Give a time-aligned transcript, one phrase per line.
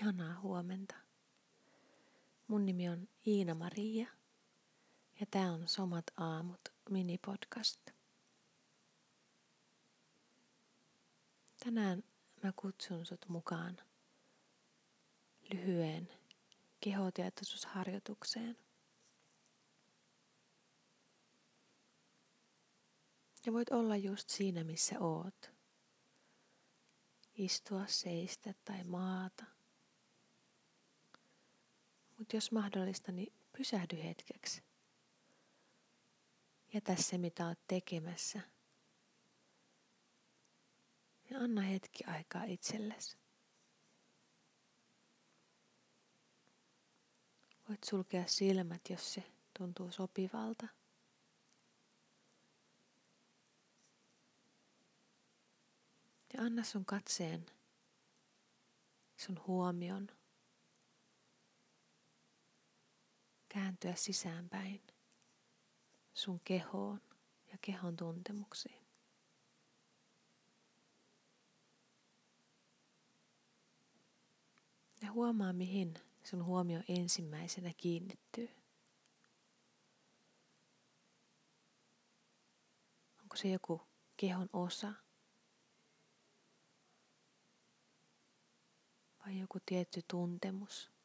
[0.00, 0.94] Ihanaa huomenta.
[2.46, 4.06] Mun nimi on Iina Maria
[5.20, 6.60] ja tää on Somat aamut
[6.90, 7.80] minipodcast.
[11.64, 12.04] Tänään
[12.42, 13.76] mä kutsun sut mukaan
[15.52, 16.08] lyhyen
[16.80, 18.58] kehotietoisuusharjoitukseen.
[23.46, 25.50] Ja voit olla just siinä, missä oot.
[27.34, 29.44] Istua, seistä tai maata–
[32.30, 34.62] mutta jos mahdollista, niin pysähdy hetkeksi.
[36.74, 38.40] Jätä se, mitä olet tekemässä.
[41.30, 43.16] Ja anna hetki aikaa itsellesi.
[47.68, 49.22] Voit sulkea silmät, jos se
[49.58, 50.68] tuntuu sopivalta.
[56.34, 57.46] Ja anna sun katseen,
[59.16, 60.08] sun huomion–
[63.52, 64.82] kääntyä sisäänpäin
[66.14, 67.00] sun kehoon
[67.52, 68.86] ja kehon tuntemuksiin.
[75.02, 78.48] Ja huomaa, mihin sun huomio ensimmäisenä kiinnittyy.
[83.22, 83.80] Onko se joku
[84.16, 84.92] kehon osa?
[89.26, 90.99] Vai joku tietty tuntemus?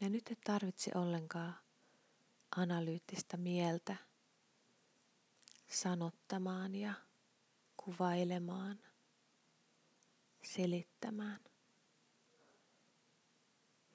[0.00, 1.54] Ja nyt et tarvitse ollenkaan
[2.56, 3.96] analyyttistä mieltä
[5.68, 6.94] sanottamaan ja
[7.76, 8.78] kuvailemaan,
[10.42, 11.40] selittämään,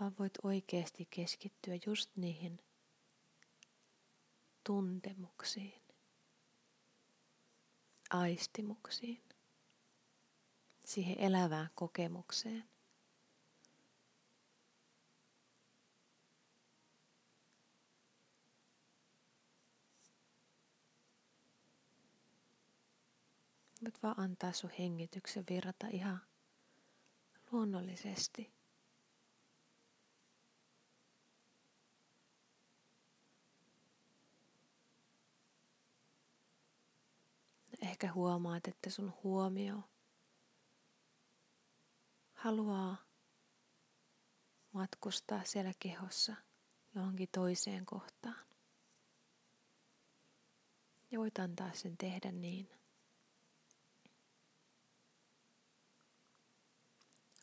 [0.00, 2.60] vaan voit oikeasti keskittyä just niihin
[4.64, 5.82] tuntemuksiin,
[8.10, 9.22] aistimuksiin,
[10.84, 12.71] siihen elävään kokemukseen.
[23.82, 26.20] Voit vaan antaa sun hengityksen virrata ihan
[27.50, 28.52] luonnollisesti.
[37.80, 39.82] Ehkä huomaat, että sun huomio
[42.32, 42.96] haluaa
[44.72, 46.36] matkustaa siellä kehossa
[46.94, 48.46] johonkin toiseen kohtaan.
[51.10, 52.81] Ja voit antaa sen tehdä niin.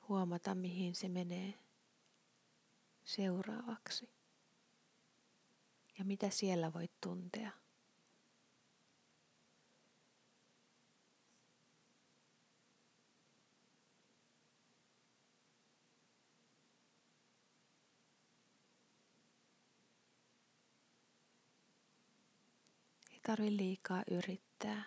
[0.09, 1.53] Huomata, mihin se menee
[3.03, 4.09] seuraavaksi
[5.99, 7.51] ja mitä siellä voit tuntea.
[23.11, 24.83] Ei tarvi liikaa yrittää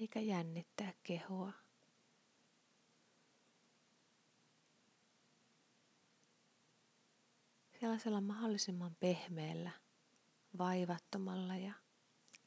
[0.00, 1.63] eikä jännittää kehoa.
[7.84, 9.70] Sellaisella mahdollisimman pehmeällä,
[10.58, 11.72] vaivattomalla ja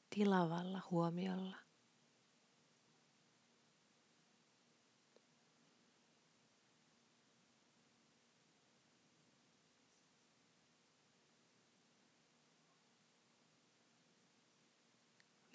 [0.09, 1.57] tilavalla huomiolla.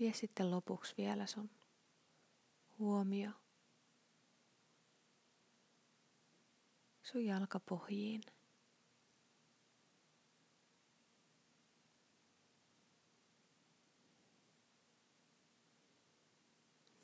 [0.00, 1.50] Vie sitten lopuksi vielä sun
[2.78, 3.31] huomio
[7.03, 8.22] sun jalkapohjiin.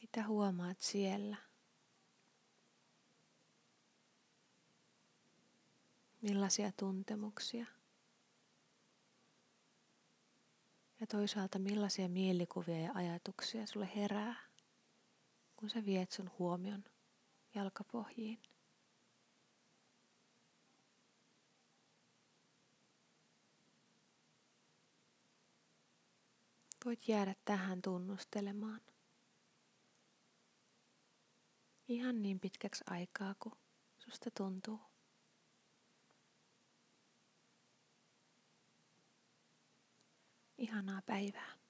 [0.08, 1.36] Mitä huomaat siellä?
[6.22, 7.66] Millaisia tuntemuksia?
[11.00, 14.34] Ja toisaalta millaisia mielikuvia ja ajatuksia sulle herää,
[15.56, 16.84] kun sä viet sun huomion
[17.54, 18.42] jalkapohjiin?
[26.84, 28.80] Voit jäädä tähän tunnustelemaan
[31.88, 33.54] ihan niin pitkäksi aikaa kuin
[33.98, 34.80] susta tuntuu.
[40.58, 41.67] Ihanaa päivää.